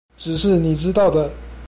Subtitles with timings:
[0.17, 1.29] 只是你知道的